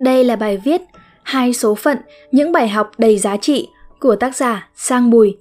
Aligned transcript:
Đây 0.00 0.24
là 0.24 0.36
bài 0.36 0.56
viết 0.64 0.82
Hai 1.22 1.52
số 1.52 1.74
phận, 1.74 1.98
những 2.32 2.52
bài 2.52 2.68
học 2.68 2.90
đầy 2.98 3.18
giá 3.18 3.36
trị 3.36 3.68
của 4.00 4.16
tác 4.16 4.36
giả 4.36 4.68
Sang 4.74 5.10
Bùi. 5.10 5.36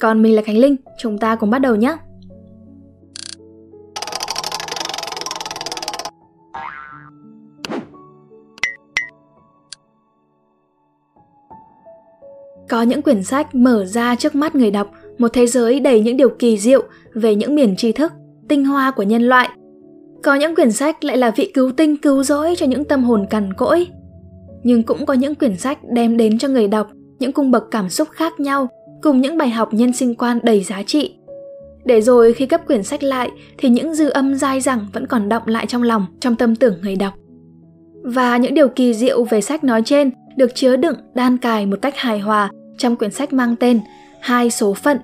Còn 0.00 0.22
mình 0.22 0.36
là 0.36 0.42
Khánh 0.42 0.58
Linh, 0.58 0.76
chúng 0.98 1.18
ta 1.18 1.36
cùng 1.36 1.50
bắt 1.50 1.58
đầu 1.58 1.76
nhé. 1.76 1.96
Có 12.68 12.82
những 12.82 13.02
quyển 13.02 13.22
sách 13.22 13.54
mở 13.54 13.84
ra 13.84 14.14
trước 14.14 14.34
mắt 14.34 14.54
người 14.54 14.70
đọc 14.70 14.90
một 15.18 15.28
thế 15.32 15.46
giới 15.46 15.80
đầy 15.80 16.00
những 16.00 16.16
điều 16.16 16.28
kỳ 16.28 16.58
diệu 16.58 16.82
về 17.14 17.34
những 17.34 17.54
miền 17.54 17.76
tri 17.76 17.92
thức, 17.92 18.12
tinh 18.48 18.64
hoa 18.64 18.90
của 18.90 19.02
nhân 19.02 19.22
loại. 19.22 19.48
Có 20.22 20.34
những 20.34 20.54
quyển 20.54 20.72
sách 20.72 21.04
lại 21.04 21.16
là 21.16 21.30
vị 21.36 21.50
cứu 21.54 21.72
tinh 21.76 21.96
cứu 21.96 22.22
rỗi 22.22 22.54
cho 22.56 22.66
những 22.66 22.84
tâm 22.84 23.04
hồn 23.04 23.26
cằn 23.30 23.52
cỗi. 23.52 23.86
Nhưng 24.62 24.82
cũng 24.82 25.06
có 25.06 25.14
những 25.14 25.34
quyển 25.34 25.56
sách 25.56 25.78
đem 25.92 26.16
đến 26.16 26.38
cho 26.38 26.48
người 26.48 26.68
đọc 26.68 26.90
những 27.18 27.32
cung 27.32 27.50
bậc 27.50 27.64
cảm 27.70 27.88
xúc 27.88 28.08
khác 28.10 28.40
nhau 28.40 28.68
cùng 29.02 29.20
những 29.20 29.38
bài 29.38 29.50
học 29.50 29.68
nhân 29.72 29.92
sinh 29.92 30.14
quan 30.14 30.38
đầy 30.42 30.62
giá 30.62 30.82
trị. 30.82 31.14
Để 31.84 32.00
rồi 32.00 32.32
khi 32.32 32.46
cấp 32.46 32.60
quyển 32.66 32.82
sách 32.82 33.02
lại 33.02 33.30
thì 33.58 33.68
những 33.68 33.94
dư 33.94 34.08
âm 34.08 34.34
dai 34.34 34.60
dẳng 34.60 34.86
vẫn 34.92 35.06
còn 35.06 35.28
động 35.28 35.42
lại 35.46 35.66
trong 35.66 35.82
lòng, 35.82 36.06
trong 36.20 36.36
tâm 36.36 36.56
tưởng 36.56 36.74
người 36.82 36.96
đọc. 36.96 37.14
Và 38.02 38.36
những 38.36 38.54
điều 38.54 38.68
kỳ 38.68 38.94
diệu 38.94 39.24
về 39.24 39.40
sách 39.40 39.64
nói 39.64 39.82
trên 39.84 40.10
được 40.36 40.54
chứa 40.54 40.76
đựng 40.76 40.96
đan 41.14 41.38
cài 41.38 41.66
một 41.66 41.78
cách 41.82 41.96
hài 41.96 42.18
hòa 42.18 42.50
trong 42.78 42.96
quyển 42.96 43.10
sách 43.10 43.32
mang 43.32 43.56
tên 43.56 43.80
Hai 44.22 44.50
số 44.50 44.74
phận, 44.74 44.98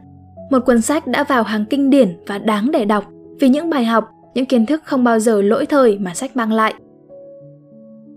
một 0.51 0.59
cuốn 0.67 0.81
sách 0.81 1.07
đã 1.07 1.25
vào 1.25 1.43
hàng 1.43 1.65
kinh 1.71 1.91
điển 1.91 2.17
và 2.27 2.39
đáng 2.39 2.71
để 2.71 2.85
đọc 2.85 3.05
vì 3.41 3.49
những 3.49 3.71
bài 3.71 3.85
học, 3.85 4.05
những 4.35 4.47
kiến 4.47 4.67
thức 4.67 4.83
không 4.85 5.05
bao 5.05 5.19
giờ 5.19 5.43
lỗi 5.43 5.67
thời 5.67 5.99
mà 5.99 6.15
sách 6.15 6.37
mang 6.37 6.53
lại. 6.53 6.75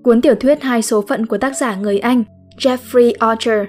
Cuốn 0.03 0.21
tiểu 0.21 0.35
thuyết 0.35 0.61
Hai 0.61 0.81
số 0.81 1.01
phận 1.01 1.25
của 1.25 1.37
tác 1.37 1.57
giả 1.57 1.75
người 1.75 1.99
Anh 1.99 2.23
Jeffrey 2.57 3.13
Archer. 3.19 3.65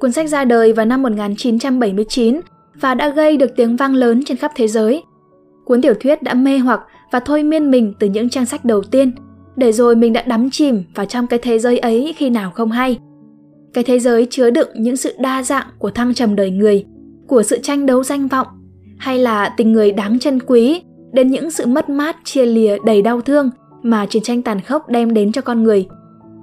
Cuốn 0.00 0.12
sách 0.12 0.28
ra 0.28 0.44
đời 0.44 0.72
vào 0.72 0.86
năm 0.86 1.02
1979 1.02 2.40
và 2.80 2.94
đã 2.94 3.08
gây 3.08 3.36
được 3.36 3.56
tiếng 3.56 3.76
vang 3.76 3.94
lớn 3.94 4.22
trên 4.26 4.36
khắp 4.36 4.52
thế 4.54 4.68
giới. 4.68 5.02
Cuốn 5.64 5.82
tiểu 5.82 5.94
thuyết 6.00 6.22
đã 6.22 6.34
mê 6.34 6.58
hoặc 6.58 6.80
và 7.12 7.20
thôi 7.20 7.42
miên 7.42 7.70
mình 7.70 7.94
từ 7.98 8.06
những 8.06 8.28
trang 8.28 8.46
sách 8.46 8.64
đầu 8.64 8.82
tiên, 8.82 9.12
để 9.56 9.72
rồi 9.72 9.96
mình 9.96 10.12
đã 10.12 10.22
đắm 10.22 10.50
chìm 10.50 10.82
vào 10.94 11.06
trong 11.06 11.26
cái 11.26 11.38
thế 11.38 11.58
giới 11.58 11.78
ấy 11.78 12.14
khi 12.16 12.30
nào 12.30 12.50
không 12.50 12.70
hay– 12.70 12.98
cái 13.74 13.84
thế 13.84 13.98
giới 13.98 14.26
chứa 14.30 14.50
đựng 14.50 14.68
những 14.74 14.96
sự 14.96 15.14
đa 15.18 15.42
dạng 15.42 15.66
của 15.78 15.90
thăng 15.90 16.14
trầm 16.14 16.36
đời 16.36 16.50
người 16.50 16.84
của 17.26 17.42
sự 17.42 17.58
tranh 17.62 17.86
đấu 17.86 18.04
danh 18.04 18.28
vọng 18.28 18.46
hay 18.98 19.18
là 19.18 19.54
tình 19.56 19.72
người 19.72 19.92
đáng 19.92 20.18
trân 20.18 20.40
quý 20.46 20.82
đến 21.12 21.30
những 21.30 21.50
sự 21.50 21.66
mất 21.66 21.88
mát 21.88 22.16
chia 22.24 22.46
lìa 22.46 22.76
đầy 22.84 23.02
đau 23.02 23.20
thương 23.20 23.50
mà 23.82 24.06
chiến 24.06 24.22
tranh 24.22 24.42
tàn 24.42 24.60
khốc 24.60 24.88
đem 24.88 25.14
đến 25.14 25.32
cho 25.32 25.42
con 25.42 25.62
người. 25.62 25.88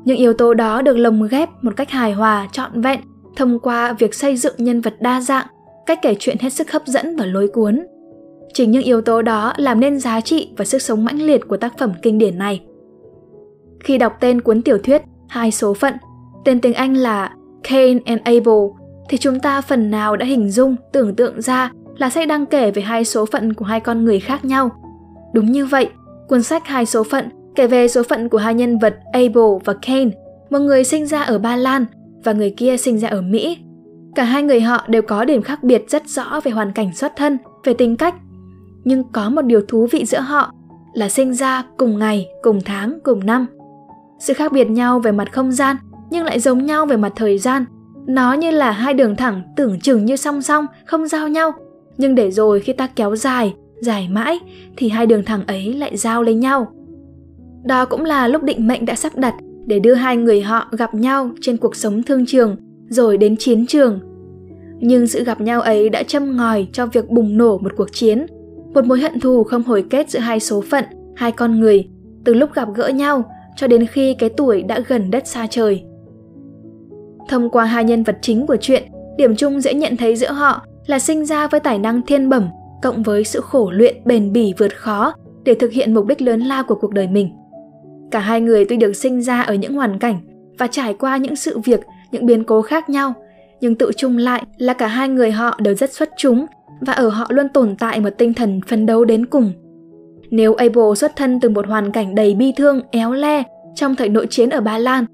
Những 0.05 0.17
yếu 0.17 0.33
tố 0.33 0.53
đó 0.53 0.81
được 0.81 0.97
lồng 0.97 1.27
ghép 1.27 1.49
một 1.61 1.75
cách 1.75 1.89
hài 1.89 2.13
hòa 2.13 2.47
trọn 2.51 2.81
vẹn 2.81 2.99
thông 3.35 3.59
qua 3.59 3.93
việc 3.93 4.15
xây 4.15 4.37
dựng 4.37 4.53
nhân 4.57 4.81
vật 4.81 4.95
đa 4.99 5.21
dạng 5.21 5.47
cách 5.85 5.99
kể 6.01 6.15
chuyện 6.19 6.37
hết 6.39 6.49
sức 6.49 6.71
hấp 6.71 6.81
dẫn 6.85 7.15
và 7.15 7.25
lối 7.25 7.47
cuốn. 7.47 7.85
Chính 8.53 8.71
những 8.71 8.83
yếu 8.83 9.01
tố 9.01 9.21
đó 9.21 9.53
làm 9.57 9.79
nên 9.79 9.99
giá 9.99 10.21
trị 10.21 10.53
và 10.57 10.65
sức 10.65 10.81
sống 10.81 11.05
mãnh 11.05 11.21
liệt 11.21 11.47
của 11.47 11.57
tác 11.57 11.77
phẩm 11.77 11.91
kinh 12.01 12.17
điển 12.17 12.37
này. 12.37 12.61
Khi 13.79 13.97
đọc 13.97 14.17
tên 14.19 14.41
cuốn 14.41 14.61
tiểu 14.61 14.77
thuyết 14.77 15.01
hai 15.29 15.51
số 15.51 15.73
phận 15.73 15.93
tên 16.45 16.61
tiếng 16.61 16.73
Anh 16.73 16.97
là 16.97 17.33
Cain 17.63 17.99
and 18.05 18.21
Abel, 18.23 18.65
thì 19.09 19.17
chúng 19.17 19.39
ta 19.39 19.61
phần 19.61 19.91
nào 19.91 20.15
đã 20.15 20.25
hình 20.25 20.51
dung, 20.51 20.75
tưởng 20.91 21.15
tượng 21.15 21.41
ra 21.41 21.71
là 21.97 22.09
sách 22.09 22.27
đang 22.27 22.45
kể 22.45 22.71
về 22.71 22.81
hai 22.81 23.05
số 23.05 23.25
phận 23.25 23.53
của 23.53 23.65
hai 23.65 23.79
con 23.79 24.05
người 24.05 24.19
khác 24.19 24.45
nhau. 24.45 24.69
Đúng 25.33 25.51
như 25.51 25.65
vậy, 25.65 25.89
cuốn 26.27 26.43
sách 26.43 26.67
Hai 26.67 26.85
số 26.85 27.03
phận 27.03 27.29
kể 27.55 27.67
về 27.67 27.87
số 27.87 28.03
phận 28.03 28.29
của 28.29 28.37
hai 28.37 28.53
nhân 28.53 28.79
vật 28.79 28.95
Abel 29.13 29.43
và 29.65 29.73
Cain, 29.73 30.11
một 30.49 30.59
người 30.59 30.83
sinh 30.83 31.05
ra 31.05 31.21
ở 31.21 31.39
Ba 31.39 31.55
Lan 31.55 31.85
và 32.23 32.33
người 32.33 32.53
kia 32.57 32.77
sinh 32.77 32.99
ra 32.99 33.09
ở 33.09 33.21
Mỹ. 33.21 33.57
Cả 34.15 34.23
hai 34.23 34.43
người 34.43 34.61
họ 34.61 34.85
đều 34.87 35.01
có 35.01 35.25
điểm 35.25 35.41
khác 35.41 35.63
biệt 35.63 35.83
rất 35.89 36.07
rõ 36.07 36.39
về 36.43 36.51
hoàn 36.51 36.71
cảnh 36.71 36.93
xuất 36.93 37.15
thân, 37.15 37.37
về 37.63 37.73
tính 37.73 37.97
cách. 37.97 38.15
Nhưng 38.83 39.03
có 39.11 39.29
một 39.29 39.41
điều 39.41 39.61
thú 39.67 39.87
vị 39.91 40.05
giữa 40.05 40.19
họ 40.19 40.53
là 40.93 41.09
sinh 41.09 41.33
ra 41.33 41.63
cùng 41.77 41.99
ngày, 41.99 42.27
cùng 42.43 42.61
tháng, 42.65 42.99
cùng 43.03 43.25
năm. 43.25 43.45
Sự 44.19 44.33
khác 44.33 44.51
biệt 44.51 44.69
nhau 44.69 44.99
về 44.99 45.11
mặt 45.11 45.33
không 45.33 45.51
gian 45.51 45.75
nhưng 46.09 46.25
lại 46.25 46.39
giống 46.39 46.65
nhau 46.65 46.85
về 46.85 46.97
mặt 46.97 47.13
thời 47.15 47.37
gian. 47.37 47.65
Nó 48.07 48.33
như 48.33 48.51
là 48.51 48.71
hai 48.71 48.93
đường 48.93 49.15
thẳng 49.15 49.41
tưởng 49.55 49.79
chừng 49.79 50.05
như 50.05 50.15
song 50.15 50.41
song, 50.41 50.65
không 50.85 51.07
giao 51.07 51.27
nhau. 51.27 51.51
Nhưng 51.97 52.15
để 52.15 52.31
rồi 52.31 52.59
khi 52.59 52.73
ta 52.73 52.87
kéo 52.87 53.15
dài, 53.15 53.53
dài 53.81 54.07
mãi 54.11 54.39
thì 54.77 54.89
hai 54.89 55.05
đường 55.05 55.23
thẳng 55.23 55.45
ấy 55.47 55.73
lại 55.73 55.97
giao 55.97 56.23
lấy 56.23 56.35
nhau. 56.35 56.67
Đó 57.63 57.85
cũng 57.85 58.05
là 58.05 58.27
lúc 58.27 58.43
định 58.43 58.67
mệnh 58.67 58.85
đã 58.85 58.95
sắp 58.95 59.17
đặt 59.17 59.35
để 59.65 59.79
đưa 59.79 59.93
hai 59.93 60.17
người 60.17 60.41
họ 60.41 60.67
gặp 60.71 60.93
nhau 60.93 61.29
trên 61.41 61.57
cuộc 61.57 61.75
sống 61.75 62.03
thương 62.03 62.25
trường 62.25 62.55
rồi 62.89 63.17
đến 63.17 63.35
chiến 63.37 63.65
trường. 63.67 63.99
Nhưng 64.79 65.07
sự 65.07 65.23
gặp 65.23 65.41
nhau 65.41 65.61
ấy 65.61 65.89
đã 65.89 66.03
châm 66.03 66.37
ngòi 66.37 66.67
cho 66.73 66.85
việc 66.85 67.09
bùng 67.09 67.37
nổ 67.37 67.57
một 67.57 67.71
cuộc 67.77 67.87
chiến, 67.91 68.25
một 68.73 68.85
mối 68.85 68.99
hận 68.99 69.19
thù 69.19 69.43
không 69.43 69.63
hồi 69.63 69.85
kết 69.89 70.09
giữa 70.09 70.19
hai 70.19 70.39
số 70.39 70.63
phận, 70.69 70.83
hai 71.15 71.31
con 71.31 71.59
người, 71.59 71.87
từ 72.25 72.33
lúc 72.33 72.53
gặp 72.53 72.67
gỡ 72.75 72.87
nhau 72.87 73.23
cho 73.55 73.67
đến 73.67 73.85
khi 73.85 74.13
cái 74.13 74.29
tuổi 74.29 74.63
đã 74.63 74.79
gần 74.87 75.11
đất 75.11 75.27
xa 75.27 75.47
trời. 75.49 75.83
Thông 77.29 77.49
qua 77.49 77.65
hai 77.65 77.83
nhân 77.83 78.03
vật 78.03 78.17
chính 78.21 78.47
của 78.47 78.57
chuyện, 78.61 78.83
điểm 79.17 79.35
chung 79.35 79.61
dễ 79.61 79.73
nhận 79.73 79.97
thấy 79.97 80.15
giữa 80.15 80.31
họ 80.31 80.65
là 80.85 80.99
sinh 80.99 81.25
ra 81.25 81.47
với 81.47 81.59
tài 81.59 81.79
năng 81.79 82.01
thiên 82.01 82.29
bẩm 82.29 82.47
cộng 82.81 83.03
với 83.03 83.23
sự 83.23 83.41
khổ 83.41 83.71
luyện 83.71 83.95
bền 84.05 84.33
bỉ 84.33 84.53
vượt 84.57 84.77
khó 84.77 85.13
để 85.43 85.55
thực 85.55 85.71
hiện 85.71 85.93
mục 85.93 86.05
đích 86.05 86.21
lớn 86.21 86.41
lao 86.41 86.63
của 86.63 86.75
cuộc 86.75 86.93
đời 86.93 87.07
mình. 87.07 87.29
Cả 88.11 88.19
hai 88.19 88.41
người 88.41 88.65
tuy 88.65 88.77
được 88.77 88.93
sinh 88.93 89.21
ra 89.21 89.41
ở 89.41 89.53
những 89.53 89.73
hoàn 89.73 89.99
cảnh 89.99 90.19
và 90.59 90.67
trải 90.67 90.93
qua 90.93 91.17
những 91.17 91.35
sự 91.35 91.59
việc, 91.59 91.79
những 92.11 92.25
biến 92.25 92.43
cố 92.43 92.61
khác 92.61 92.89
nhau, 92.89 93.13
nhưng 93.61 93.75
tự 93.75 93.91
chung 93.97 94.17
lại 94.17 94.43
là 94.57 94.73
cả 94.73 94.87
hai 94.87 95.09
người 95.09 95.31
họ 95.31 95.59
đều 95.61 95.75
rất 95.75 95.93
xuất 95.93 96.09
chúng 96.17 96.45
và 96.81 96.93
ở 96.93 97.09
họ 97.09 97.25
luôn 97.29 97.49
tồn 97.49 97.75
tại 97.79 97.99
một 97.99 98.09
tinh 98.17 98.33
thần 98.33 98.61
phấn 98.67 98.85
đấu 98.85 99.05
đến 99.05 99.25
cùng. 99.25 99.51
Nếu 100.29 100.53
Abel 100.53 100.93
xuất 100.95 101.15
thân 101.15 101.39
từ 101.39 101.49
một 101.49 101.67
hoàn 101.67 101.91
cảnh 101.91 102.15
đầy 102.15 102.35
bi 102.35 102.51
thương, 102.57 102.81
éo 102.91 103.13
le 103.13 103.43
trong 103.75 103.95
thời 103.95 104.09
nội 104.09 104.27
chiến 104.29 104.49
ở 104.49 104.61
Ba 104.61 104.77
Lan 104.77 105.05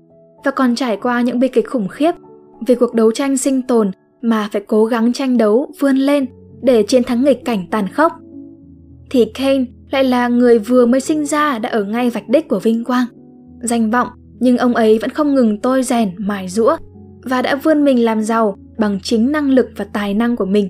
và 0.46 0.52
còn 0.52 0.76
trải 0.76 0.98
qua 0.98 1.22
những 1.22 1.40
bi 1.40 1.48
kịch 1.48 1.70
khủng 1.70 1.88
khiếp 1.88 2.12
vì 2.68 2.76
cuộc 2.76 2.94
đấu 2.94 3.12
tranh 3.12 3.38
sinh 3.38 3.62
tồn 3.62 3.92
mà 4.22 4.50
phải 4.52 4.62
cố 4.68 4.86
gắng 4.86 5.14
tranh 5.14 5.38
đấu 5.38 5.72
vươn 5.80 5.98
lên 5.98 6.26
để 6.64 6.84
chiến 6.84 7.04
thắng 7.04 7.24
nghịch 7.24 7.46
cảnh 7.46 7.66
tàn 7.72 7.88
khốc. 7.88 8.12
Thì 9.10 9.26
Kane 9.34 9.66
lại 9.92 10.04
là 10.04 10.28
người 10.28 10.60
vừa 10.60 10.86
mới 10.86 11.02
sinh 11.02 11.26
ra 11.26 11.60
đã 11.60 11.70
ở 11.70 11.84
ngay 11.84 12.10
vạch 12.10 12.30
đích 12.30 12.48
của 12.48 12.60
vinh 12.60 12.84
quang. 12.84 13.06
Danh 13.62 13.92
vọng, 13.92 14.08
nhưng 14.40 14.58
ông 14.58 14.76
ấy 14.76 15.00
vẫn 15.00 15.10
không 15.10 15.36
ngừng 15.36 15.62
tôi 15.62 15.84
rèn, 15.84 16.12
mài 16.18 16.48
rũa 16.48 16.78
và 17.24 17.42
đã 17.42 17.56
vươn 17.56 17.84
mình 17.84 18.06
làm 18.06 18.24
giàu 18.24 18.58
bằng 18.78 19.00
chính 19.04 19.32
năng 19.32 19.50
lực 19.50 19.70
và 19.76 19.86
tài 19.94 20.14
năng 20.14 20.36
của 20.36 20.46
mình. 20.46 20.70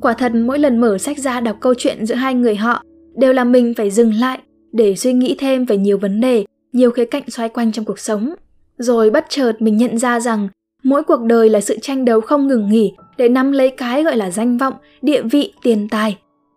Quả 0.00 0.12
thật, 0.12 0.34
mỗi 0.34 0.58
lần 0.58 0.80
mở 0.80 0.98
sách 0.98 1.18
ra 1.18 1.40
đọc 1.40 1.56
câu 1.60 1.74
chuyện 1.78 2.06
giữa 2.06 2.14
hai 2.14 2.34
người 2.34 2.56
họ 2.56 2.82
đều 3.16 3.32
là 3.32 3.44
mình 3.44 3.74
phải 3.76 3.90
dừng 3.90 4.14
lại 4.14 4.38
để 4.72 4.96
suy 4.96 5.12
nghĩ 5.12 5.36
thêm 5.38 5.64
về 5.64 5.76
nhiều 5.76 5.98
vấn 5.98 6.20
đề, 6.20 6.44
nhiều 6.72 6.90
khía 6.90 7.04
cạnh 7.04 7.30
xoay 7.30 7.48
quanh 7.48 7.72
trong 7.72 7.84
cuộc 7.84 7.98
sống. 7.98 8.34
Rồi 8.78 9.10
bất 9.10 9.26
chợt 9.28 9.52
mình 9.58 9.76
nhận 9.76 9.98
ra 9.98 10.20
rằng 10.20 10.48
mỗi 10.84 11.02
cuộc 11.02 11.22
đời 11.22 11.48
là 11.50 11.60
sự 11.60 11.78
tranh 11.82 12.04
đấu 12.04 12.20
không 12.20 12.46
ngừng 12.46 12.68
nghỉ 12.68 12.92
để 13.18 13.28
nắm 13.28 13.52
lấy 13.52 13.70
cái 13.70 14.02
gọi 14.04 14.16
là 14.16 14.30
danh 14.30 14.58
vọng, 14.58 14.74
địa 15.02 15.22
vị, 15.22 15.52
tiền 15.62 15.88
tài. 15.88 16.16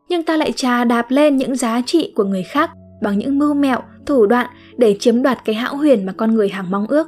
Nhưng 0.10 0.24
ta 0.24 0.38
lại 0.38 0.52
trà 0.52 0.84
đạp 0.84 1.12
lên 1.12 1.38
những 1.38 1.56
giá 1.56 1.82
trị 1.86 2.14
của 2.16 2.24
người 2.24 2.44
khác 2.44 2.72
bằng 3.02 3.18
những 3.18 3.40
mưu 3.40 3.54
mẹo, 3.54 3.80
thủ 4.06 4.26
đoạn 4.26 4.48
để 4.78 4.96
chiếm 5.00 5.22
đoạt 5.22 5.46
cái 5.46 5.56
hão 5.56 5.76
huyền 5.76 6.06
mà 6.06 6.14
con 6.18 6.34
người 6.34 6.50
hằng 6.50 6.72
mong 6.72 6.88
ước. 6.88 7.08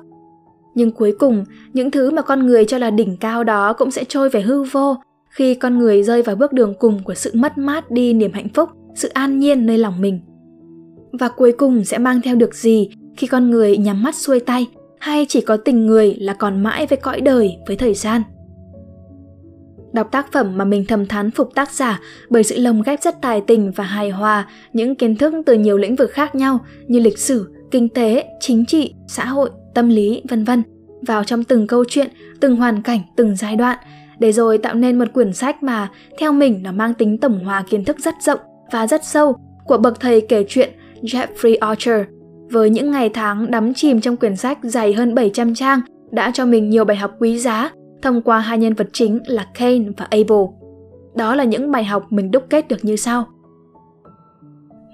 Nhưng 0.75 0.91
cuối 0.91 1.15
cùng, 1.19 1.45
những 1.73 1.91
thứ 1.91 2.11
mà 2.11 2.21
con 2.21 2.45
người 2.45 2.65
cho 2.65 2.77
là 2.77 2.89
đỉnh 2.89 3.17
cao 3.17 3.43
đó 3.43 3.73
cũng 3.73 3.91
sẽ 3.91 4.03
trôi 4.03 4.29
về 4.29 4.41
hư 4.41 4.63
vô 4.63 4.95
khi 5.29 5.55
con 5.55 5.79
người 5.79 6.03
rơi 6.03 6.21
vào 6.21 6.35
bước 6.35 6.53
đường 6.53 6.73
cùng 6.79 7.03
của 7.03 7.13
sự 7.13 7.31
mất 7.33 7.57
mát 7.57 7.91
đi 7.91 8.13
niềm 8.13 8.33
hạnh 8.33 8.49
phúc, 8.53 8.69
sự 8.95 9.07
an 9.07 9.39
nhiên 9.39 9.65
nơi 9.65 9.77
lòng 9.77 10.01
mình. 10.01 10.19
Và 11.11 11.29
cuối 11.29 11.51
cùng 11.51 11.83
sẽ 11.83 11.97
mang 11.97 12.21
theo 12.21 12.35
được 12.35 12.55
gì 12.55 12.89
khi 13.17 13.27
con 13.27 13.49
người 13.49 13.77
nhắm 13.77 14.03
mắt 14.03 14.15
xuôi 14.15 14.39
tay 14.39 14.67
hay 15.01 15.25
chỉ 15.29 15.41
có 15.41 15.57
tình 15.57 15.85
người 15.85 16.15
là 16.19 16.33
còn 16.33 16.63
mãi 16.63 16.85
với 16.85 16.97
cõi 16.97 17.21
đời 17.21 17.57
với 17.67 17.75
thời 17.75 17.93
gian? 17.93 18.21
Đọc 19.93 20.11
tác 20.11 20.31
phẩm 20.31 20.57
mà 20.57 20.65
mình 20.65 20.85
thầm 20.87 21.05
thán 21.05 21.31
phục 21.31 21.55
tác 21.55 21.71
giả 21.71 21.99
bởi 22.29 22.43
sự 22.43 22.57
lồng 22.57 22.81
ghép 22.81 23.01
rất 23.01 23.21
tài 23.21 23.41
tình 23.41 23.71
và 23.71 23.83
hài 23.83 24.09
hòa 24.09 24.47
những 24.73 24.95
kiến 24.95 25.15
thức 25.15 25.33
từ 25.45 25.53
nhiều 25.53 25.77
lĩnh 25.77 25.95
vực 25.95 26.11
khác 26.11 26.35
nhau 26.35 26.59
như 26.87 26.99
lịch 26.99 27.17
sử, 27.17 27.53
kinh 27.71 27.89
tế, 27.89 28.25
chính 28.39 28.65
trị, 28.65 28.93
xã 29.07 29.25
hội, 29.25 29.49
tâm 29.73 29.89
lý, 29.89 30.21
vân 30.29 30.43
vân 30.43 30.63
vào 31.07 31.23
trong 31.23 31.43
từng 31.43 31.67
câu 31.67 31.85
chuyện, 31.87 32.09
từng 32.39 32.55
hoàn 32.55 32.81
cảnh, 32.81 32.99
từng 33.15 33.35
giai 33.35 33.55
đoạn 33.55 33.77
để 34.19 34.31
rồi 34.31 34.57
tạo 34.57 34.73
nên 34.73 34.99
một 34.99 35.13
quyển 35.13 35.33
sách 35.33 35.63
mà 35.63 35.89
theo 36.19 36.31
mình 36.31 36.63
nó 36.63 36.71
mang 36.71 36.93
tính 36.93 37.17
tổng 37.17 37.45
hòa 37.45 37.63
kiến 37.69 37.85
thức 37.85 37.99
rất 37.99 38.13
rộng 38.21 38.39
và 38.71 38.87
rất 38.87 39.05
sâu 39.05 39.35
của 39.65 39.77
bậc 39.77 39.99
thầy 39.99 40.21
kể 40.21 40.45
chuyện 40.47 40.69
Jeffrey 41.01 41.57
Archer 41.59 42.01
với 42.51 42.69
những 42.69 42.91
ngày 42.91 43.09
tháng 43.09 43.51
đắm 43.51 43.73
chìm 43.73 44.01
trong 44.01 44.17
quyển 44.17 44.35
sách 44.35 44.57
dày 44.61 44.93
hơn 44.93 45.15
700 45.15 45.53
trang 45.55 45.81
đã 46.11 46.31
cho 46.33 46.45
mình 46.45 46.69
nhiều 46.69 46.85
bài 46.85 46.97
học 46.97 47.11
quý 47.19 47.37
giá 47.37 47.71
thông 48.01 48.21
qua 48.21 48.39
hai 48.39 48.57
nhân 48.57 48.73
vật 48.73 48.87
chính 48.93 49.19
là 49.27 49.47
Cain 49.53 49.91
và 49.97 50.07
Abel. 50.09 50.45
Đó 51.15 51.35
là 51.35 51.43
những 51.43 51.71
bài 51.71 51.83
học 51.83 52.05
mình 52.09 52.31
đúc 52.31 52.43
kết 52.49 52.67
được 52.67 52.85
như 52.85 52.95
sau. 52.95 53.25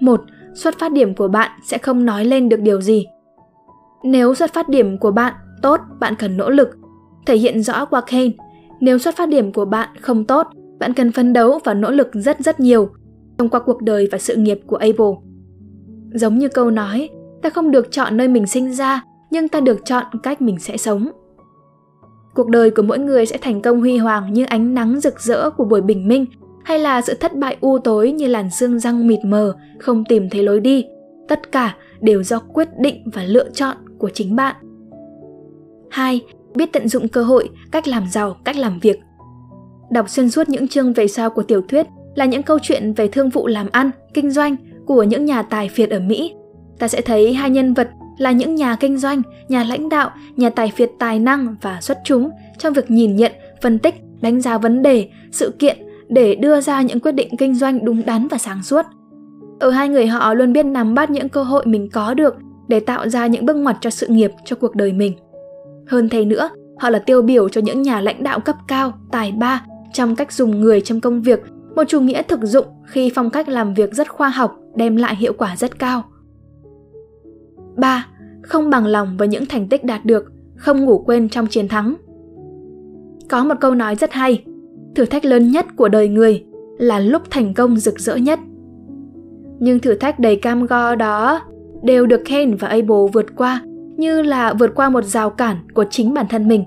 một 0.00 0.20
Xuất 0.54 0.78
phát 0.78 0.92
điểm 0.92 1.14
của 1.14 1.28
bạn 1.28 1.50
sẽ 1.64 1.78
không 1.78 2.04
nói 2.04 2.24
lên 2.24 2.48
được 2.48 2.60
điều 2.60 2.80
gì. 2.80 3.06
Nếu 4.04 4.34
xuất 4.34 4.54
phát 4.54 4.68
điểm 4.68 4.98
của 4.98 5.10
bạn 5.10 5.34
tốt, 5.62 5.80
bạn 6.00 6.14
cần 6.18 6.36
nỗ 6.36 6.50
lực, 6.50 6.68
thể 7.26 7.36
hiện 7.36 7.62
rõ 7.62 7.84
qua 7.84 8.00
Kane. 8.00 8.30
Nếu 8.80 8.98
xuất 8.98 9.16
phát 9.16 9.28
điểm 9.28 9.52
của 9.52 9.64
bạn 9.64 9.88
không 10.00 10.24
tốt, 10.24 10.46
bạn 10.78 10.92
cần 10.92 11.12
phấn 11.12 11.32
đấu 11.32 11.58
và 11.64 11.74
nỗ 11.74 11.90
lực 11.90 12.10
rất 12.12 12.40
rất 12.40 12.60
nhiều 12.60 12.88
thông 13.38 13.48
qua 13.48 13.60
cuộc 13.60 13.82
đời 13.82 14.08
và 14.12 14.18
sự 14.18 14.36
nghiệp 14.36 14.60
của 14.66 14.76
Abel. 14.76 15.12
Giống 16.14 16.38
như 16.38 16.48
câu 16.48 16.70
nói, 16.70 17.08
ta 17.42 17.50
không 17.50 17.70
được 17.70 17.92
chọn 17.92 18.16
nơi 18.16 18.28
mình 18.28 18.46
sinh 18.46 18.72
ra, 18.72 19.02
nhưng 19.30 19.48
ta 19.48 19.60
được 19.60 19.84
chọn 19.84 20.04
cách 20.22 20.42
mình 20.42 20.58
sẽ 20.58 20.76
sống. 20.76 21.08
Cuộc 22.34 22.48
đời 22.48 22.70
của 22.70 22.82
mỗi 22.82 22.98
người 22.98 23.26
sẽ 23.26 23.38
thành 23.40 23.62
công 23.62 23.80
huy 23.80 23.98
hoàng 23.98 24.32
như 24.32 24.44
ánh 24.44 24.74
nắng 24.74 25.00
rực 25.00 25.20
rỡ 25.20 25.50
của 25.50 25.64
buổi 25.64 25.80
bình 25.80 26.08
minh, 26.08 26.26
hay 26.64 26.78
là 26.78 27.02
sự 27.02 27.14
thất 27.14 27.36
bại 27.36 27.56
u 27.60 27.78
tối 27.78 28.12
như 28.12 28.26
làn 28.26 28.50
sương 28.50 28.78
răng 28.78 29.06
mịt 29.06 29.20
mờ, 29.24 29.54
không 29.78 30.04
tìm 30.04 30.30
thấy 30.30 30.42
lối 30.42 30.60
đi. 30.60 30.84
Tất 31.28 31.52
cả 31.52 31.76
đều 32.00 32.22
do 32.22 32.38
quyết 32.38 32.68
định 32.80 33.04
và 33.14 33.22
lựa 33.24 33.50
chọn 33.50 33.76
của 33.98 34.10
chính 34.14 34.36
bạn. 34.36 34.56
2. 35.90 36.20
Biết 36.54 36.72
tận 36.72 36.88
dụng 36.88 37.08
cơ 37.08 37.22
hội, 37.22 37.50
cách 37.70 37.88
làm 37.88 38.06
giàu, 38.10 38.36
cách 38.44 38.56
làm 38.56 38.78
việc. 38.78 39.00
Đọc 39.90 40.08
xuyên 40.08 40.30
suốt 40.30 40.48
những 40.48 40.68
chương 40.68 40.92
về 40.92 41.08
sau 41.08 41.30
của 41.30 41.42
tiểu 41.42 41.62
thuyết 41.68 41.86
là 42.14 42.24
những 42.24 42.42
câu 42.42 42.58
chuyện 42.62 42.92
về 42.92 43.08
thương 43.08 43.30
vụ 43.30 43.46
làm 43.46 43.66
ăn, 43.72 43.90
kinh 44.14 44.30
doanh 44.30 44.56
của 44.86 45.02
những 45.02 45.24
nhà 45.24 45.42
tài 45.42 45.68
phiệt 45.68 45.90
ở 45.90 46.00
Mỹ. 46.00 46.34
Ta 46.78 46.88
sẽ 46.88 47.00
thấy 47.00 47.34
hai 47.34 47.50
nhân 47.50 47.74
vật 47.74 47.90
là 48.18 48.32
những 48.32 48.54
nhà 48.54 48.76
kinh 48.80 48.98
doanh, 48.98 49.22
nhà 49.48 49.64
lãnh 49.64 49.88
đạo, 49.88 50.10
nhà 50.36 50.50
tài 50.50 50.72
phiệt 50.76 50.90
tài 50.98 51.18
năng 51.18 51.56
và 51.62 51.80
xuất 51.80 51.98
chúng 52.04 52.30
trong 52.58 52.72
việc 52.72 52.90
nhìn 52.90 53.16
nhận, 53.16 53.32
phân 53.62 53.78
tích, 53.78 53.94
đánh 54.20 54.40
giá 54.40 54.58
vấn 54.58 54.82
đề, 54.82 55.08
sự 55.32 55.54
kiện 55.58 55.76
để 56.08 56.34
đưa 56.34 56.60
ra 56.60 56.82
những 56.82 57.00
quyết 57.00 57.12
định 57.12 57.36
kinh 57.38 57.54
doanh 57.54 57.84
đúng 57.84 58.02
đắn 58.06 58.28
và 58.28 58.38
sáng 58.38 58.62
suốt. 58.62 58.86
Ở 59.60 59.70
hai 59.70 59.88
người 59.88 60.06
họ 60.06 60.34
luôn 60.34 60.52
biết 60.52 60.66
nắm 60.66 60.94
bắt 60.94 61.10
những 61.10 61.28
cơ 61.28 61.42
hội 61.42 61.66
mình 61.66 61.88
có 61.92 62.14
được 62.14 62.34
để 62.68 62.80
tạo 62.80 63.08
ra 63.08 63.26
những 63.26 63.46
bước 63.46 63.56
ngoặt 63.56 63.76
cho 63.80 63.90
sự 63.90 64.06
nghiệp, 64.06 64.32
cho 64.44 64.56
cuộc 64.56 64.74
đời 64.74 64.92
mình. 64.92 65.12
Hơn 65.86 66.08
thế 66.08 66.24
nữa, 66.24 66.50
họ 66.78 66.90
là 66.90 66.98
tiêu 66.98 67.22
biểu 67.22 67.48
cho 67.48 67.60
những 67.60 67.82
nhà 67.82 68.00
lãnh 68.00 68.22
đạo 68.22 68.40
cấp 68.40 68.56
cao, 68.68 68.92
tài 69.12 69.32
ba 69.32 69.62
trong 69.92 70.16
cách 70.16 70.32
dùng 70.32 70.60
người 70.60 70.80
trong 70.80 71.00
công 71.00 71.22
việc, 71.22 71.40
một 71.76 71.84
chủ 71.88 72.00
nghĩa 72.00 72.22
thực 72.22 72.40
dụng 72.42 72.66
khi 72.86 73.12
phong 73.14 73.30
cách 73.30 73.48
làm 73.48 73.74
việc 73.74 73.94
rất 73.94 74.08
khoa 74.08 74.28
học 74.28 74.56
đem 74.76 74.96
lại 74.96 75.16
hiệu 75.16 75.32
quả 75.38 75.56
rất 75.56 75.78
cao. 75.78 76.02
3. 77.78 78.06
Không 78.42 78.70
bằng 78.70 78.86
lòng 78.86 79.16
với 79.16 79.28
những 79.28 79.46
thành 79.46 79.68
tích 79.68 79.84
đạt 79.84 80.04
được, 80.04 80.32
không 80.56 80.84
ngủ 80.84 80.98
quên 81.06 81.28
trong 81.28 81.46
chiến 81.46 81.68
thắng. 81.68 81.94
Có 83.30 83.44
một 83.44 83.54
câu 83.60 83.74
nói 83.74 83.94
rất 83.94 84.12
hay, 84.12 84.44
thử 84.94 85.04
thách 85.04 85.24
lớn 85.24 85.50
nhất 85.50 85.66
của 85.76 85.88
đời 85.88 86.08
người 86.08 86.44
là 86.78 87.00
lúc 87.00 87.22
thành 87.30 87.54
công 87.54 87.76
rực 87.76 88.00
rỡ 88.00 88.16
nhất. 88.16 88.38
Nhưng 89.58 89.78
thử 89.78 89.94
thách 89.94 90.18
đầy 90.18 90.36
cam 90.36 90.66
go 90.66 90.94
đó 90.94 91.40
đều 91.82 92.06
được 92.06 92.22
Kane 92.24 92.56
và 92.60 92.68
Abel 92.68 93.06
vượt 93.12 93.36
qua 93.36 93.62
như 93.96 94.22
là 94.22 94.52
vượt 94.52 94.74
qua 94.74 94.88
một 94.88 95.04
rào 95.04 95.30
cản 95.30 95.56
của 95.74 95.84
chính 95.90 96.14
bản 96.14 96.26
thân 96.28 96.48
mình. 96.48 96.64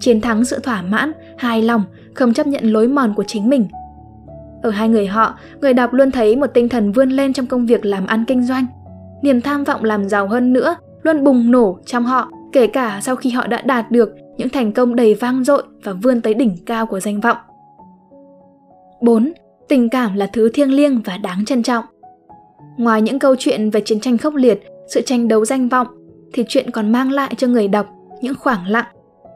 Chiến 0.00 0.20
thắng 0.20 0.44
sự 0.44 0.58
thỏa 0.58 0.82
mãn, 0.82 1.12
hài 1.38 1.62
lòng, 1.62 1.82
không 2.14 2.32
chấp 2.32 2.46
nhận 2.46 2.64
lối 2.64 2.88
mòn 2.88 3.14
của 3.16 3.24
chính 3.26 3.48
mình. 3.48 3.66
Ở 4.62 4.70
hai 4.70 4.88
người 4.88 5.06
họ, 5.06 5.38
người 5.60 5.74
đọc 5.74 5.92
luôn 5.92 6.10
thấy 6.10 6.36
một 6.36 6.46
tinh 6.54 6.68
thần 6.68 6.92
vươn 6.92 7.10
lên 7.10 7.32
trong 7.32 7.46
công 7.46 7.66
việc 7.66 7.84
làm 7.86 8.06
ăn 8.06 8.24
kinh 8.24 8.42
doanh– 8.42 8.66
niềm 9.22 9.40
tham 9.40 9.64
vọng 9.64 9.84
làm 9.84 10.08
giàu 10.08 10.28
hơn 10.28 10.52
nữa 10.52 10.76
luôn 11.02 11.24
bùng 11.24 11.50
nổ 11.50 11.78
trong 11.86 12.04
họ, 12.04 12.30
kể 12.52 12.66
cả 12.66 13.00
sau 13.02 13.16
khi 13.16 13.30
họ 13.30 13.46
đã 13.46 13.62
đạt 13.62 13.90
được 13.90 14.14
những 14.36 14.48
thành 14.48 14.72
công 14.72 14.96
đầy 14.96 15.14
vang 15.14 15.44
dội 15.44 15.62
và 15.84 15.92
vươn 15.92 16.20
tới 16.20 16.34
đỉnh 16.34 16.56
cao 16.66 16.86
của 16.86 17.00
danh 17.00 17.20
vọng. 17.20 17.36
4. 19.00 19.32
Tình 19.68 19.88
cảm 19.88 20.14
là 20.14 20.26
thứ 20.32 20.48
thiêng 20.54 20.72
liêng 20.72 21.02
và 21.04 21.16
đáng 21.16 21.44
trân 21.44 21.62
trọng. 21.62 21.84
Ngoài 22.76 23.02
những 23.02 23.18
câu 23.18 23.34
chuyện 23.38 23.70
về 23.70 23.80
chiến 23.80 24.00
tranh 24.00 24.18
khốc 24.18 24.34
liệt, 24.34 24.62
sự 24.88 25.00
tranh 25.00 25.28
đấu 25.28 25.44
danh 25.44 25.68
vọng, 25.68 25.86
thì 26.32 26.44
chuyện 26.48 26.70
còn 26.70 26.92
mang 26.92 27.10
lại 27.10 27.34
cho 27.36 27.46
người 27.46 27.68
đọc 27.68 27.86
những 28.20 28.34
khoảng 28.34 28.66
lặng, 28.66 28.86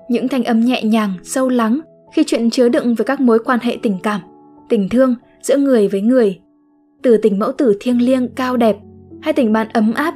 những 0.08 0.28
thanh 0.28 0.44
âm 0.44 0.60
nhẹ 0.60 0.82
nhàng, 0.82 1.12
sâu 1.22 1.48
lắng 1.48 1.80
khi 2.12 2.24
chuyện 2.26 2.50
chứa 2.50 2.68
đựng 2.68 2.94
với 2.94 3.04
các 3.04 3.20
mối 3.20 3.38
quan 3.38 3.58
hệ 3.62 3.78
tình 3.82 3.98
cảm, 4.02 4.20
tình 4.68 4.88
thương 4.88 5.14
giữa 5.42 5.56
người 5.56 5.88
với 5.88 6.00
người. 6.00 6.40
Từ 7.02 7.16
tình 7.16 7.38
mẫu 7.38 7.52
tử 7.52 7.76
thiêng 7.80 8.02
liêng 8.02 8.28
cao 8.28 8.56
đẹp 8.56 8.76
hay 9.22 9.32
tình 9.32 9.52
bạn 9.52 9.66
ấm 9.72 9.94
áp, 9.94 10.14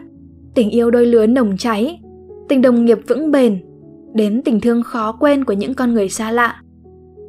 tình 0.55 0.71
yêu 0.71 0.91
đôi 0.91 1.07
lứa 1.07 1.27
nồng 1.27 1.57
cháy, 1.57 2.01
tình 2.49 2.63
đồng 2.63 2.85
nghiệp 2.85 2.99
vững 3.09 3.31
bền, 3.31 3.59
đến 4.15 4.43
tình 4.45 4.61
thương 4.61 4.83
khó 4.83 5.13
quên 5.13 5.45
của 5.45 5.53
những 5.53 5.75
con 5.75 5.95
người 5.95 6.09
xa 6.09 6.31
lạ. 6.31 6.61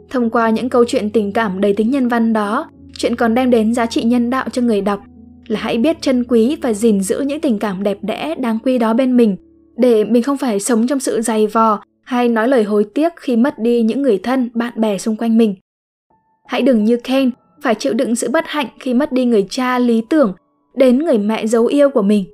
Thông 0.09 0.29
qua 0.29 0.49
những 0.49 0.69
câu 0.69 0.85
chuyện 0.85 1.09
tình 1.09 1.31
cảm 1.31 1.61
đầy 1.61 1.73
tính 1.73 1.91
nhân 1.91 2.07
văn 2.07 2.33
đó, 2.33 2.69
chuyện 2.97 3.15
còn 3.15 3.35
đem 3.35 3.49
đến 3.49 3.73
giá 3.73 3.85
trị 3.85 4.03
nhân 4.03 4.29
đạo 4.29 4.45
cho 4.51 4.61
người 4.61 4.81
đọc 4.81 4.99
là 5.47 5.59
hãy 5.59 5.77
biết 5.77 6.01
trân 6.01 6.23
quý 6.23 6.57
và 6.61 6.73
gìn 6.73 7.01
giữ 7.01 7.19
những 7.19 7.41
tình 7.41 7.59
cảm 7.59 7.83
đẹp 7.83 7.97
đẽ 8.01 8.35
đáng 8.35 8.57
quý 8.63 8.77
đó 8.77 8.93
bên 8.93 9.17
mình, 9.17 9.35
để 9.77 10.03
mình 10.03 10.23
không 10.23 10.37
phải 10.37 10.59
sống 10.59 10.87
trong 10.87 10.99
sự 10.99 11.21
dày 11.21 11.47
vò 11.47 11.83
hay 12.03 12.29
nói 12.29 12.47
lời 12.47 12.63
hối 12.63 12.83
tiếc 12.83 13.13
khi 13.15 13.35
mất 13.35 13.59
đi 13.59 13.83
những 13.83 14.01
người 14.01 14.17
thân, 14.17 14.49
bạn 14.53 14.73
bè 14.81 14.97
xung 14.97 15.15
quanh 15.15 15.37
mình. 15.37 15.55
Hãy 16.47 16.61
đừng 16.61 16.83
như 16.83 16.97
Ken, 16.97 17.31
phải 17.61 17.75
chịu 17.75 17.93
đựng 17.93 18.15
sự 18.15 18.29
bất 18.29 18.43
hạnh 18.47 18.67
khi 18.79 18.93
mất 18.93 19.11
đi 19.11 19.25
người 19.25 19.45
cha 19.49 19.79
lý 19.79 20.01
tưởng 20.09 20.33
đến 20.75 20.99
người 20.99 21.17
mẹ 21.17 21.47
dấu 21.47 21.65
yêu 21.65 21.89
của 21.89 22.01
mình. 22.01 22.25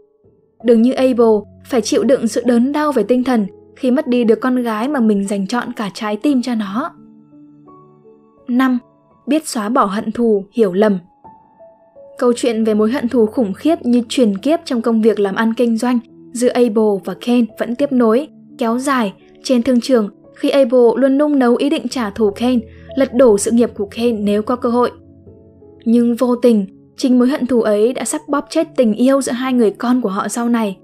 Đừng 0.63 0.81
như 0.81 0.93
Abel 0.93 1.27
phải 1.65 1.81
chịu 1.81 2.03
đựng 2.03 2.27
sự 2.27 2.43
đớn 2.45 2.71
đau 2.71 2.91
về 2.91 3.03
tinh 3.03 3.23
thần 3.23 3.47
khi 3.75 3.91
mất 3.91 4.07
đi 4.07 4.23
được 4.23 4.39
con 4.41 4.63
gái 4.63 4.87
mà 4.87 4.99
mình 4.99 5.27
dành 5.27 5.47
chọn 5.47 5.73
cả 5.73 5.89
trái 5.93 6.17
tim 6.17 6.41
cho 6.41 6.55
nó. 6.55 6.91
5. 8.47 8.79
Biết 9.27 9.47
xóa 9.47 9.69
bỏ 9.69 9.85
hận 9.85 10.11
thù, 10.11 10.45
hiểu 10.51 10.73
lầm. 10.73 10.97
Câu 12.17 12.33
chuyện 12.35 12.63
về 12.63 12.73
mối 12.73 12.91
hận 12.91 13.07
thù 13.07 13.25
khủng 13.25 13.53
khiếp 13.53 13.75
như 13.81 14.01
truyền 14.09 14.37
kiếp 14.37 14.59
trong 14.65 14.81
công 14.81 15.01
việc 15.01 15.19
làm 15.19 15.35
ăn 15.35 15.53
kinh 15.53 15.77
doanh 15.77 15.99
giữa 16.33 16.49
Abel 16.49 16.85
và 17.05 17.15
Ken 17.21 17.45
vẫn 17.59 17.75
tiếp 17.75 17.91
nối, 17.91 18.27
kéo 18.57 18.77
dài 18.77 19.13
trên 19.43 19.63
thương 19.63 19.81
trường 19.81 20.09
khi 20.35 20.49
Abel 20.49 20.81
luôn 20.95 21.17
nung 21.17 21.39
nấu 21.39 21.55
ý 21.55 21.69
định 21.69 21.87
trả 21.87 22.09
thù 22.09 22.31
Ken, 22.31 22.59
lật 22.95 23.13
đổ 23.13 23.37
sự 23.37 23.51
nghiệp 23.51 23.71
của 23.75 23.87
Ken 23.91 24.25
nếu 24.25 24.41
có 24.41 24.55
cơ 24.55 24.69
hội. 24.69 24.91
Nhưng 25.85 26.15
vô 26.15 26.35
tình, 26.35 26.65
Chính 26.97 27.19
mối 27.19 27.27
hận 27.27 27.47
thù 27.47 27.61
ấy 27.61 27.93
đã 27.93 28.05
sắp 28.05 28.21
bóp 28.27 28.45
chết 28.49 28.67
tình 28.75 28.93
yêu 28.93 29.21
giữa 29.21 29.31
hai 29.31 29.53
người 29.53 29.71
con 29.71 30.01
của 30.01 30.09
họ 30.09 30.27
sau 30.27 30.49
này. 30.49 30.77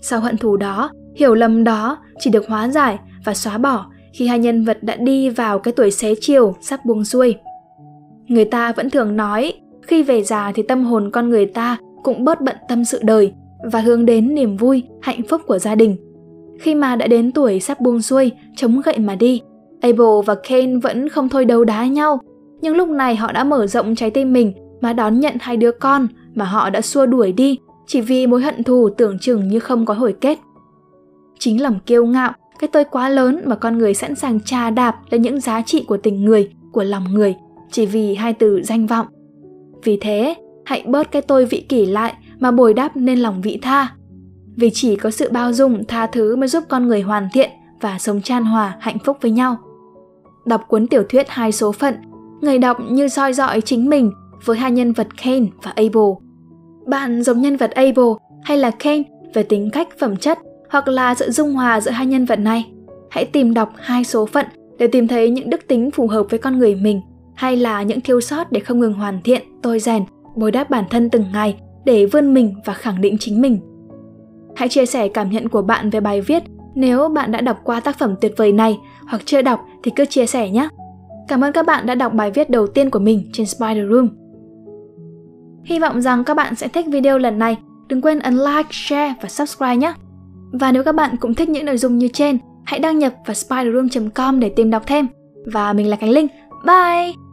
Sau 0.00 0.20
hận 0.20 0.36
thù 0.36 0.56
đó, 0.56 0.90
hiểu 1.14 1.34
lầm 1.34 1.64
đó 1.64 1.98
chỉ 2.18 2.30
được 2.30 2.48
hóa 2.48 2.68
giải 2.68 2.98
và 3.24 3.34
xóa 3.34 3.58
bỏ 3.58 3.86
khi 4.12 4.26
hai 4.26 4.38
nhân 4.38 4.64
vật 4.64 4.78
đã 4.82 4.96
đi 4.96 5.28
vào 5.28 5.58
cái 5.58 5.72
tuổi 5.72 5.90
xế 5.90 6.14
chiều 6.20 6.54
sắp 6.60 6.84
buông 6.84 7.04
xuôi. 7.04 7.34
Người 8.28 8.44
ta 8.44 8.72
vẫn 8.72 8.90
thường 8.90 9.16
nói, 9.16 9.52
khi 9.82 10.02
về 10.02 10.22
già 10.22 10.52
thì 10.54 10.62
tâm 10.62 10.84
hồn 10.84 11.10
con 11.10 11.30
người 11.30 11.46
ta 11.46 11.76
cũng 12.02 12.24
bớt 12.24 12.40
bận 12.40 12.56
tâm 12.68 12.84
sự 12.84 13.00
đời 13.02 13.32
và 13.72 13.80
hướng 13.80 14.06
đến 14.06 14.34
niềm 14.34 14.56
vui, 14.56 14.82
hạnh 15.00 15.20
phúc 15.28 15.40
của 15.46 15.58
gia 15.58 15.74
đình. 15.74 15.96
Khi 16.60 16.74
mà 16.74 16.96
đã 16.96 17.06
đến 17.06 17.32
tuổi 17.32 17.60
sắp 17.60 17.80
buông 17.80 18.02
xuôi, 18.02 18.30
chống 18.56 18.80
gậy 18.84 18.98
mà 18.98 19.14
đi, 19.14 19.40
Abel 19.80 20.24
và 20.26 20.34
Kane 20.48 20.76
vẫn 20.82 21.08
không 21.08 21.28
thôi 21.28 21.44
đấu 21.44 21.64
đá 21.64 21.86
nhau, 21.86 22.20
nhưng 22.60 22.76
lúc 22.76 22.88
này 22.88 23.16
họ 23.16 23.32
đã 23.32 23.44
mở 23.44 23.66
rộng 23.66 23.94
trái 23.94 24.10
tim 24.10 24.32
mình 24.32 24.52
mà 24.82 24.92
đón 24.92 25.20
nhận 25.20 25.36
hai 25.40 25.56
đứa 25.56 25.70
con 25.70 26.06
mà 26.34 26.44
họ 26.44 26.70
đã 26.70 26.80
xua 26.80 27.06
đuổi 27.06 27.32
đi 27.32 27.58
chỉ 27.86 28.00
vì 28.00 28.26
mối 28.26 28.42
hận 28.42 28.64
thù 28.64 28.88
tưởng 28.88 29.18
chừng 29.18 29.48
như 29.48 29.58
không 29.58 29.86
có 29.86 29.94
hồi 29.94 30.14
kết. 30.20 30.38
Chính 31.38 31.62
lòng 31.62 31.78
kiêu 31.86 32.06
ngạo, 32.06 32.32
cái 32.58 32.68
tôi 32.72 32.84
quá 32.84 33.08
lớn 33.08 33.42
mà 33.44 33.56
con 33.56 33.78
người 33.78 33.94
sẵn 33.94 34.14
sàng 34.14 34.40
trà 34.40 34.70
đạp 34.70 34.96
lên 35.10 35.22
những 35.22 35.40
giá 35.40 35.62
trị 35.62 35.84
của 35.88 35.96
tình 35.96 36.24
người, 36.24 36.50
của 36.72 36.82
lòng 36.82 37.04
người, 37.14 37.34
chỉ 37.70 37.86
vì 37.86 38.14
hai 38.14 38.32
từ 38.32 38.62
danh 38.62 38.86
vọng. 38.86 39.06
Vì 39.84 39.98
thế, 40.00 40.34
hãy 40.64 40.84
bớt 40.86 41.10
cái 41.10 41.22
tôi 41.22 41.46
vị 41.46 41.66
kỷ 41.68 41.86
lại 41.86 42.14
mà 42.38 42.50
bồi 42.50 42.74
đắp 42.74 42.96
nên 42.96 43.18
lòng 43.18 43.40
vị 43.42 43.58
tha. 43.62 43.88
Vì 44.56 44.70
chỉ 44.74 44.96
có 44.96 45.10
sự 45.10 45.30
bao 45.32 45.52
dung, 45.52 45.84
tha 45.88 46.06
thứ 46.06 46.36
mới 46.36 46.48
giúp 46.48 46.64
con 46.68 46.88
người 46.88 47.00
hoàn 47.00 47.28
thiện 47.32 47.50
và 47.80 47.98
sống 47.98 48.22
chan 48.22 48.44
hòa, 48.44 48.76
hạnh 48.80 48.98
phúc 49.04 49.16
với 49.20 49.30
nhau. 49.30 49.56
Đọc 50.46 50.64
cuốn 50.68 50.86
tiểu 50.86 51.02
thuyết 51.08 51.26
hai 51.28 51.52
số 51.52 51.72
phận, 51.72 51.94
người 52.40 52.58
đọc 52.58 52.76
như 52.90 53.08
soi 53.08 53.32
dọi 53.32 53.60
chính 53.60 53.90
mình 53.90 54.12
với 54.44 54.56
hai 54.56 54.72
nhân 54.72 54.92
vật 54.92 55.06
Kane 55.22 55.46
và 55.62 55.70
Abel. 55.70 56.12
Bạn 56.86 57.22
giống 57.22 57.40
nhân 57.40 57.56
vật 57.56 57.70
Abel 57.70 58.06
hay 58.42 58.56
là 58.56 58.70
Kane 58.70 59.02
về 59.34 59.42
tính 59.42 59.70
cách 59.72 59.88
phẩm 59.98 60.16
chất 60.16 60.38
hoặc 60.70 60.88
là 60.88 61.14
sự 61.14 61.30
dung 61.30 61.52
hòa 61.52 61.80
giữa 61.80 61.90
hai 61.90 62.06
nhân 62.06 62.24
vật 62.24 62.38
này? 62.38 62.66
Hãy 63.10 63.24
tìm 63.24 63.54
đọc 63.54 63.72
hai 63.76 64.04
số 64.04 64.26
phận 64.26 64.46
để 64.78 64.86
tìm 64.86 65.08
thấy 65.08 65.30
những 65.30 65.50
đức 65.50 65.60
tính 65.68 65.90
phù 65.90 66.06
hợp 66.06 66.26
với 66.30 66.38
con 66.38 66.58
người 66.58 66.74
mình 66.74 67.00
hay 67.34 67.56
là 67.56 67.82
những 67.82 68.00
thiếu 68.00 68.20
sót 68.20 68.52
để 68.52 68.60
không 68.60 68.80
ngừng 68.80 68.92
hoàn 68.92 69.22
thiện, 69.22 69.42
tôi 69.62 69.78
rèn, 69.78 70.04
bồi 70.36 70.50
đắp 70.50 70.70
bản 70.70 70.84
thân 70.90 71.10
từng 71.10 71.24
ngày 71.32 71.56
để 71.84 72.06
vươn 72.06 72.34
mình 72.34 72.54
và 72.64 72.72
khẳng 72.72 73.00
định 73.00 73.16
chính 73.18 73.40
mình. 73.40 73.60
Hãy 74.56 74.68
chia 74.68 74.86
sẻ 74.86 75.08
cảm 75.08 75.30
nhận 75.30 75.48
của 75.48 75.62
bạn 75.62 75.90
về 75.90 76.00
bài 76.00 76.20
viết 76.20 76.42
nếu 76.74 77.08
bạn 77.08 77.32
đã 77.32 77.40
đọc 77.40 77.60
qua 77.64 77.80
tác 77.80 77.98
phẩm 77.98 78.14
tuyệt 78.20 78.34
vời 78.36 78.52
này 78.52 78.78
hoặc 79.08 79.22
chưa 79.24 79.42
đọc 79.42 79.60
thì 79.82 79.90
cứ 79.96 80.04
chia 80.04 80.26
sẻ 80.26 80.50
nhé. 80.50 80.68
Cảm 81.28 81.44
ơn 81.44 81.52
các 81.52 81.66
bạn 81.66 81.86
đã 81.86 81.94
đọc 81.94 82.12
bài 82.14 82.30
viết 82.30 82.50
đầu 82.50 82.66
tiên 82.66 82.90
của 82.90 82.98
mình 82.98 83.30
trên 83.32 83.46
Spider 83.46 83.90
Room. 83.90 84.08
Hy 85.64 85.78
vọng 85.78 86.02
rằng 86.02 86.24
các 86.24 86.34
bạn 86.34 86.54
sẽ 86.54 86.68
thích 86.68 86.86
video 86.88 87.18
lần 87.18 87.38
này. 87.38 87.56
Đừng 87.88 88.00
quên 88.00 88.18
ấn 88.18 88.34
like, 88.34 88.68
share 88.70 89.14
và 89.22 89.28
subscribe 89.28 89.76
nhé. 89.76 89.94
Và 90.52 90.72
nếu 90.72 90.84
các 90.84 90.94
bạn 90.94 91.16
cũng 91.16 91.34
thích 91.34 91.48
những 91.48 91.66
nội 91.66 91.78
dung 91.78 91.98
như 91.98 92.08
trên, 92.08 92.38
hãy 92.64 92.78
đăng 92.78 92.98
nhập 92.98 93.14
vào 93.26 93.34
spiderroom.com 93.34 94.40
để 94.40 94.48
tìm 94.56 94.70
đọc 94.70 94.82
thêm. 94.86 95.06
Và 95.46 95.72
mình 95.72 95.90
là 95.90 95.96
Khánh 95.96 96.10
Linh. 96.10 96.26
Bye! 96.66 97.31